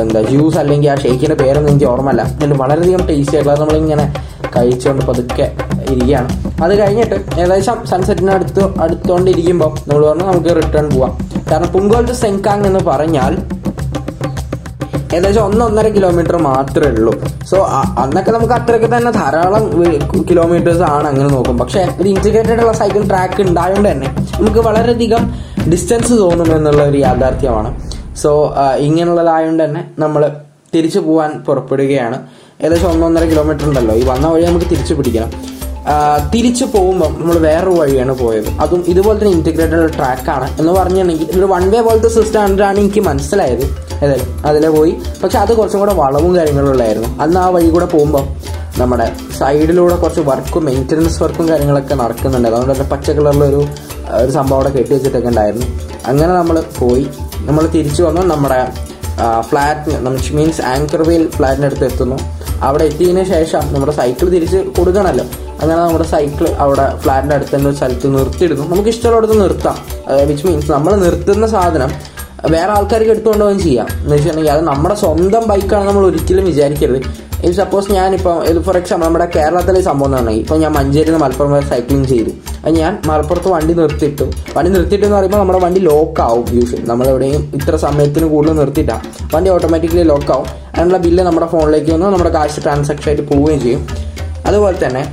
[0.00, 4.06] എന്താ ജ്യൂസ് അല്ലെങ്കിൽ ആ ഷേക്കിന്റെ പേരൊന്നും എനിക്ക് ഓർമ്മല്ല എന്നാലും വളരെയധികം ടേസ്റ്റ് ആയിട്ടുള്ള നമ്മളിങ്ങനെ
[4.56, 5.46] കഴിച്ചുകൊണ്ട് പതുക്കെ
[5.92, 6.28] ഇരിക്കുകയാണ്.
[6.64, 11.12] അത് കഴിഞ്ഞിട്ട് ഏകദേശം സൺസെറ്റിന് അടുത്ത് അടുത്തോണ്ടിരിക്കുമ്പോൾ നമ്മൾ പറഞ്ഞു നമുക്ക് റിട്ടേൺ പോവാം.
[11.50, 13.34] കാരണം പുങ്കോൾത്ത് സെങ്കാങ് എന്ന് പറഞ്ഞാൽ
[15.14, 17.12] ഏകദേശം ഒന്നൊന്നര കിലോമീറ്റർ മാത്രമേ ഉള്ളൂ.
[17.50, 17.56] സോ
[18.02, 19.64] അന്നൊക്കെ നമുക്ക് അത്രയൊക്കെ തന്നെ ധാരാളം
[20.30, 21.56] കിലോമീറ്റേഴ്സ് ആണ് അങ്ങനെ നോക്കും.
[21.62, 25.22] പക്ഷെ ഒരു ഇന്റിഗ്രേറ്റഡ് ഉള്ള സൈക്കിൾ ട്രാക്ക് ഉണ്ടായതുകൊണ്ട് തന്നെ നമുക്ക് വളരെയധികം
[25.72, 27.70] ഡിസ്റ്റൻസ് തോന്നും എന്നുള്ള ഒരു യാഥാർത്ഥ്യമാണ്.
[28.22, 28.30] സോ
[28.88, 30.22] ഇങ്ങനെയുള്ളതായതുകൊണ്ട് തന്നെ നമ്മൾ
[30.74, 32.16] തിരിച്ചു പോകാൻ പുറപ്പെടുകയാണ്.
[32.62, 33.94] ഏകദേശം ഒന്നൊന്നര കിലോമീറ്റർ ഉണ്ടല്ലോ.
[34.00, 35.30] ഈ വന്ന വഴി നമുക്ക് തിരിച്ചു പിടിക്കണം.
[36.32, 38.48] തിരിച്ചു പോകുമ്പോൾ നമ്മൾ വേറൊരു വഴിയാണ് പോയത്.
[38.62, 43.64] അതും ഇതുപോലെ തന്നെ ഇന്റഗ്രേറ്റഡ് ട്രാക്കാണ് എന്ന് പറഞ്ഞിട്ടുണ്ടെങ്കിൽ ഒരു വൺ വേ പോലത്തെ സിസ്റ്റം ആണ് എനിക്ക് മനസ്സിലായത്.
[44.02, 44.96] ഏതായാലും അതിലെ പോയി.
[45.22, 47.22] പക്ഷെ അത് കുറച്ചും കൂടെ വളവും കാര്യങ്ങളും ഉള്ളായിരുന്നു.
[47.22, 48.24] അന്ന് ആ വഴി കൂടെ പോകുമ്പോൾ
[48.78, 52.48] നമ്മുടെ സൈഡിലൂടെ കുറച്ച് വർക്കും മെയിന്റനൻസ് വർക്കും കാര്യങ്ങളൊക്കെ നടക്കുന്നുണ്ട്.
[52.48, 53.66] അതുകൊണ്ട് തന്നെ പച്ച കളറിലൊരു
[54.10, 55.66] ഒരു സംഭവം അവിടെ കെട്ടി വെച്ചിട്ടൊക്കെ ഉണ്ടായിരുന്നു.
[56.06, 57.06] അങ്ങനെ നമ്മൾ പോയി.
[57.38, 58.22] നമ്മൾ തിരിച്ചു വന്നു.
[58.34, 58.60] നമ്മുടെ
[59.40, 62.18] ഫ്ലാറ്റ് മീൻസ് ആങ്കർ വെയിൽ ഫ്ലാറ്റിന്റെ അടുത്ത് എത്തുന്നു.
[62.62, 65.24] അവിടെ എത്തിയതിന് ശേഷം നമ്മുടെ സൈക്കിൾ തിരിച്ച് കൊടുക്കണമല്ലോ.
[65.62, 68.64] അങ്ങനെ നമ്മുടെ സൈക്കിൾ അവിടെ ഫ്ലാറ്റിന്റെ അടുത്ത് തന്നെ സ്ഥലത്ത് നിർത്തിയിടുന്നു.
[68.70, 69.76] നമുക്ക് ഇഷ്ടമുള്ളിടത്ത് നിർത്താം.
[70.28, 71.92] വിച്ച് മീൻസ് നമ്മൾ നിർത്തുന്ന സാധനം
[72.48, 73.88] വേറെ ആൾക്കാർക്ക് എടുത്തുകൊണ്ട് പോകാൻ ചെയ്യാം.
[73.96, 77.30] എന്ന് വെച്ചിട്ടുണ്ടെങ്കിൽ അത് നമ്മുടെ സ്വന്തം ബൈക്കാണ് നമ്മൾ ഒരിക്കലും വിചാരിക്കരുത്.
[77.40, 81.66] ഇപ്പം സപ്പോസ് ഞാനിപ്പോൾ ഫോർ എക്സാമ്പിൾ നമ്മുടെ കേരളത്തിലെ സംഭവം പറഞ്ഞാൽ ഇപ്പോൾ ഞാൻ മഞ്ചേരിയിൽ നിന്ന് മലപ്പുറം വരെ
[81.66, 82.30] സൈക്ലിംഗ് ചെയ്തു.
[82.64, 84.26] അത് ഞാൻ മലപ്പുറത്ത് വണ്ടി നിർത്തിയിട്ടു.
[84.56, 89.02] വണ്ടി നിർത്തിയിട്ട് എന്ന് പറയുമ്പോൾ നമ്മുടെ വണ്ടി ലോക്ക് ആവും യൂഷ്വലി നമ്മളെവിടെയും ഇത്ര സമയത്തിന് കൂടുതൽ നിർത്തിയിട്ടാണ്
[89.34, 90.46] വണ്ടി ഓട്ടോമാറ്റിക്കലി ലോക്ക് ആവും.
[90.74, 92.06] അതിനുള്ള ബില്ല് നമ്മുടെ ഫോണിലേക്ക് വന്ന്.
[92.06, 93.86] നമ്മുടെ കാശ് ട്രാൻസാക്ഷൻ ആയിട്ട് പോവുകയും ചെയ്യും.
[94.46, 95.12] അതുപോലെ തന്നെ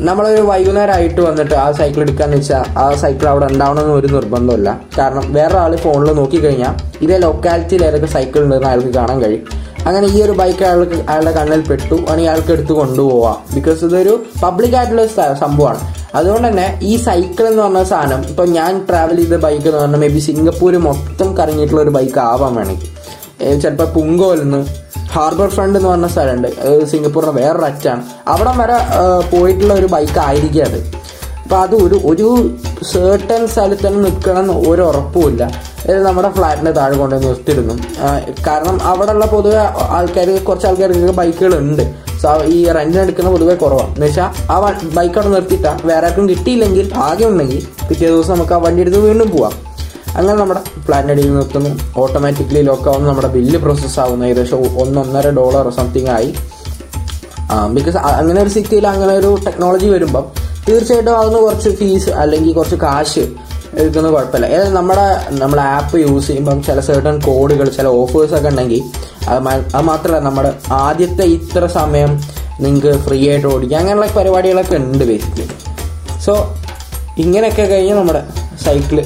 [0.00, 5.56] നമ്മളൊരു വൈകുന്നേരമായിട്ട് വന്നിട്ട് ആ സൈക്കിൾ എടുക്കാന്ന് വെച്ചാൽ ആ സൈക്കിൾ അവിടെ ഉണ്ടാവണമെന്ന് ഒരു നിർബന്ധമില്ല കാരണം വേറെ
[5.58, 6.74] ആൾ ഫോണിൽ നോക്കിക്കഴിഞ്ഞാൽ
[7.04, 9.44] ഇതേ ലൊക്കാലിറ്റിയിൽ ഏതൊക്കെ സൈക്കിൾ ഉണ്ടെന്ന് അയാൾക്ക് കാണാൻ കഴിയും.
[9.86, 11.94] അങ്ങനെ ഈ ഒരു ബൈക്ക് അയാൾക്ക് അയാളുടെ കണ്ണിൽ പെട്ടു.
[11.94, 13.54] അല്ലെങ്കിൽ അയാൾക്ക് എടുത്തു കൊണ്ടുപോവാം.
[13.54, 15.94] ബിക്കോസ് ഇതൊരു പബ്ലിക് ആയിട്ടുള്ള സംഭവമാണ്.
[16.14, 20.08] അതുകൊണ്ട് തന്നെ ഈ സൈക്കിൾ എന്ന് പറഞ്ഞ സാധനം ഇപ്പൊ ഞാൻ ട്രാവൽ ചെയ്ത ബൈക്ക് എന്ന് പറഞ്ഞാൽ മേ
[20.08, 22.88] ബി സിംഗപ്പൂർ മൊത്തം കറങ്ങിയിട്ടുള്ള ഒരു ബൈക്ക് ആവാൻ വേണമെങ്കിൽ.
[23.62, 24.66] ചിലപ്പോൾ പുങ്കോയിൽ നിന്ന്
[25.14, 26.48] ഹാർബർ ഫ്രണ്ട് എന്ന് പറഞ്ഞ സ്ഥലമുണ്ട്.
[26.90, 28.78] സിംഗപ്പൂരിന്റെ വേറൊരു അറ്റാണ് അവിടെ വരെ
[29.32, 30.80] പോയിട്ടുള്ള ഒരു ബൈക്ക് ആയിരിക്കും അത്.
[31.42, 32.26] അപ്പോൾ അത് ഒരു ഒരു
[32.92, 35.42] സേർട്ടൺ സ്ഥലത്ത് തന്നെ നിൽക്കണം ഒരു ഉറപ്പുമില്ല
[35.90, 37.74] ഇത് നമ്മുടെ ഫ്ലാറ്റിന്റെ താഴെ കൊണ്ടുപോയി നിർത്തിയിരുന്നു
[38.48, 39.62] കാരണം അവിടെയുള്ള പൊതുവെ
[39.98, 41.84] ആൾക്കാർ കുറച്ച് ആൾക്കാർക്ക് ബൈക്കുകളുണ്ട്
[42.22, 43.92] സോ ഈ റെന്റിന് എടുക്കുന്ന പൊതുവെ കുറവാണ്.
[43.94, 44.58] എന്ന് വെച്ചാൽ ആ
[44.98, 45.72] ബൈക്ക് അവിടെ നിർത്തിയിട്ടാ.
[45.90, 49.54] വേറെ ആർക്കും കിട്ടിയില്ലെങ്കിൽ ഭാഗ്യമുണ്ടെങ്കിൽ പിറ്റേ ദിവസം നമുക്ക് ആ വണ്ടി എടുത്ത് വീണ്ടും പോവാം.
[50.18, 51.70] അങ്ങനെ നമ്മുടെ പ്ലാൻ അടിയിൽ നിർത്തുന്നു.
[52.02, 54.24] ഓട്ടോമാറ്റിക്കലി ലോക്ക് ആവുന്നു നമ്മുടെ ബില്ല് പ്രോസസ്സ് ആവുന്നു.
[54.30, 56.30] ഏകദേശം ഒന്നൊന്നര ഡോളർ സംതിങ് ആയി.
[57.76, 60.24] ബിക്കോസ് അങ്ങനെ ഒരു സിറ്റിയിൽ അങ്ങനെ ഒരു ടെക്നോളജി വരുമ്പം
[60.66, 63.22] തീർച്ചയായിട്ടും അതിന് കുറച്ച് ഫീസ് അല്ലെങ്കിൽ കുറച്ച് കാശ്
[63.80, 64.46] എടുക്കുന്നത് കുഴപ്പമില്ല.
[64.54, 65.06] ഏതായാലും നമ്മുടെ
[65.42, 68.82] നമ്മൾ ആപ്പ് യൂസ് ചെയ്യുമ്പം ചില സർട്ടൺ കോഡുകൾ ചില ഓഫേഴ്സ് ഒക്കെ ഉണ്ടെങ്കിൽ
[69.28, 70.50] അത് അത് മാത്രമല്ല നമ്മുടെ
[70.84, 72.12] ആദ്യത്തെ ഇത്ര സമയം
[72.64, 73.78] നിങ്ങൾക്ക് ഫ്രീ ആയിട്ട് ഓടിക്കാം.
[73.80, 75.48] അങ്ങനെയുള്ള പരിപാടികളൊക്കെ ഉണ്ട് ബേസിക്കലി
[76.26, 76.34] സോ
[77.24, 78.22] ഇങ്ങനെയൊക്കെ കഴിഞ്ഞ് നമ്മുടെ
[78.66, 79.00] സൈക്കിൾ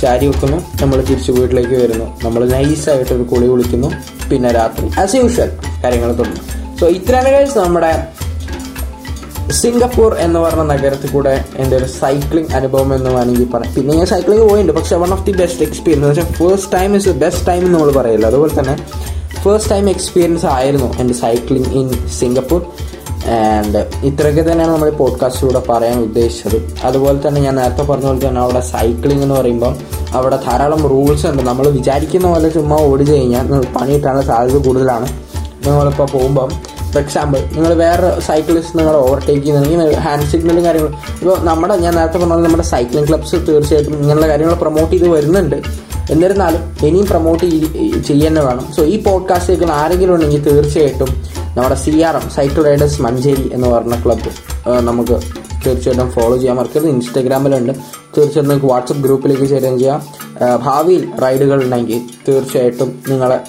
[0.00, 0.58] ചാരി വെക്കുന്നു.
[0.82, 2.06] നമ്മൾ തിരിച്ച് വീട്ടിലേക്ക് വരുന്നു.
[2.24, 3.90] നമ്മൾ നൈസായിട്ട് ഒരു കുളി കുളിക്കുന്നു.
[4.30, 5.50] പിന്നെ രാത്രി ആസ് യൂഷ്വൽ
[5.84, 6.44] കാര്യങ്ങൾ തുടങ്ങും.
[6.80, 7.92] സോ ഇത്രയാണ് കഴിച്ച് നമ്മുടെ
[9.52, 13.74] സിംഗപ്പൂർ എന്ന് പറഞ്ഞ നഗരത്തിൽ കൂടെ എന്റെ ഒരു സൈക്ലിംഗ് അനുഭവം എന്ന് വേണമെങ്കിൽ പറയാം.
[13.74, 14.72] പിന്നെ ഞാൻ സൈക്ലിംഗ് പോയിട്ടുണ്ട്.
[14.72, 17.78] പക്ഷെ one of the best experience എന്ന് വെച്ചാൽ first time is the best time എന്ന്
[17.78, 18.26] നമ്മൾ പറയില്ല.
[18.26, 18.76] അതുപോലെ തന്നെ
[19.44, 22.62] ഫസ്റ്റ് ടൈം എക്സ്പീരിയൻസ് ആയിരുന്നു എന്റെ സൈക്ലിംഗ് ഇൻ സിംഗപ്പൂർ
[23.30, 26.74] ആൻഡ് ഇത്രയൊക്കെ തന്നെയാണ് നമ്മൾ പോഡ്കാസ്റ്റിലൂടെ പറയാൻ ഉദ്ദേശിച്ചത്.
[26.84, 29.76] അതുപോലെ തന്നെ ഞാൻ നേരത്തെ പറഞ്ഞ പോലെ തന്നെ അവിടെ സൈക്ലിംഗ് എന്ന് പറയുമ്പം
[30.14, 31.42] അവിടെ ധാരാളം റൂൾസ് ഉണ്ട്.
[31.42, 35.08] നമ്മൾ വിചാരിക്കുന്ന പോലെ ചുമ്മാ ഓടിച്ചു കഴിഞ്ഞാൽ പണി കിട്ടാനുള്ള സാധ്യത കൂടുതലാണ്.
[35.66, 36.48] നിങ്ങളിപ്പോൾ പോകുമ്പം
[36.92, 40.94] ഫോർ എക്സാമ്പിൾ നിങ്ങൾ വേറെ സൈക്കിളിസ്റ്റ് നിങ്ങൾ ഓവർടേക്ക് ചെയ്യുന്നുണ്ടെങ്കിൽ ഹാൻഡ് സിഗ്നലും കാര്യങ്ങളും.
[41.22, 45.56] ഇപ്പോൾ നമ്മുടെ ഞാൻ നേരത്തെ പറഞ്ഞത് നമ്മുടെ സൈക്ലിംഗ് ക്ലബ്സ് തീർച്ചയായിട്ടും ഇങ്ങനെയുള്ള കാര്യങ്ങൾ പ്രൊമോട്ട് ചെയ്ത് വരുന്നുണ്ട്.
[46.10, 47.44] എന്നിരുന്നാലും ഇനിയും പ്രൊമോട്ട്
[48.08, 48.72] ചെയ്യാൻ വേണം.
[48.76, 53.68] സോ ഈ പോഡ്കാസ്റ്റ് കേൾക്കുന്ന ആരെങ്കിലും ഉണ്ടെങ്കിൽ തീർച്ചയായിട്ടും നമ്മുടെ C R M cycle riders Manjeri എന്ന്
[53.68, 54.30] പറഞ്ഞ ക്ലബ്ബ്
[54.80, 55.16] നമുക്ക്
[55.64, 56.88] തീർച്ചയായിട്ടും ഫോളോ ചെയ്യാൻ മറക്കരുത്.
[56.88, 57.72] ഇൻസ്റ്റാഗ്രാമിലുണ്ട്.
[57.72, 60.06] തീർച്ചയായിട്ടും നിങ്ങൾക്ക് വാട്സപ്പ് ഗ്രൂപ്പിലേക്ക് ചേരുകയും ചെയ്യാം.
[60.62, 63.40] ഭാവിയിൽ റൈഡുകൾ ഉണ്ടെങ്കിൽ തീർച്ചയായിട്ടും നിങ്ങളെ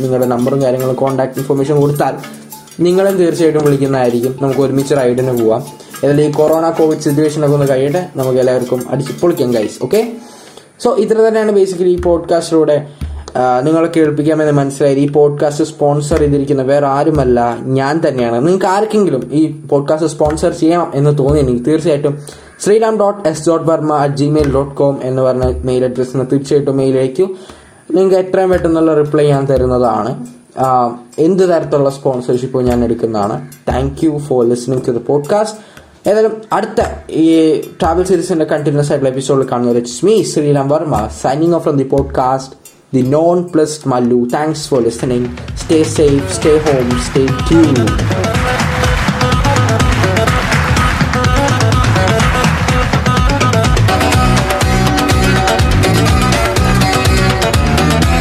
[0.00, 2.16] നിങ്ങളുടെ നമ്പറും കാര്യങ്ങളും കോൺടാക്ട് ഇൻഫർമേഷൻ കൊടുത്താൽ
[2.80, 4.38] നിങ്ങളും തീർച്ചയായിട്ടും വിളിക്കുന്നതായിരിക്കും.
[4.42, 5.62] നമുക്ക് ഒരുമിച്ച് റൈഡിന് പോവാം.
[6.04, 8.08] ഏതായാലും ഈ കൊറോണ കോവിഡ് സിറ്റുവേഷനൊക്കെ ഒന്ന് കഴിയട്ടെ.
[8.16, 10.12] നമുക്ക് എല്ലാവർക്കും അടിച്ച് പൊളിക്കാം ഗൈസ് ഓക്കെ
[10.84, 12.76] സോ ഇത്ര തന്നെയാണ് ബേസിക്കലി ഈ പോഡ്കാസ്റ്റിലൂടെ
[13.64, 14.94] നിങ്ങളെ കേൾപ്പിക്കാമെന്ന് മനസ്സിലായി.
[14.94, 18.36] ഈ പോഡ്കാസ്റ്റ് സ്പോൺസർ ചെയ്തിരിക്കുന്ന വേറെ ആരുമല്ല ഞാൻ തന്നെയാണ്.
[18.36, 22.18] നിങ്ങൾക്ക് ആർക്കെങ്കിലും ഈ പോഡ്കാസ്റ്റ് സ്പോൺസർ ചെയ്യാം എന്ന് തോന്നിയെങ്കിൽ തീർച്ചയായിട്ടും
[22.60, 26.98] Sreeram dot S dot Varma at Gmail dot com എന്ന് പറഞ്ഞ മെയിൽ അഡ്രസ്സിന് തീർച്ചയായിട്ടും മെയിൽ
[26.98, 27.28] അയക്കൂ.
[27.90, 30.26] നിങ്ങൾക്ക് എത്രയും പെട്ടെന്നുള്ള റിപ്ലൈ ഞാൻ തരുന്നതാണ്.
[31.18, 33.48] എന്ത് തരത്തിലുള്ള സ്പോൺസർഷിപ്പ് ഞാൻ എടുക്കുന്നതാണ്.
[33.68, 35.60] Thank you for listening to the podcast
[36.08, 41.76] ഏതായാലും അടുത്ത ഈ ട്രാവൽ സീരീസിന്റെ കണ്ടിന്യൂസ് ആയിട്ടുള്ള എപ്പിസോഡിൽ കാണുന്നത് it's Sreeram Varma signing off from
[41.76, 42.61] the podcast
[42.92, 44.28] the non-plus Malu.
[44.28, 45.36] Thanks for listening.
[45.56, 48.21] Stay safe, stay home, stay tuned.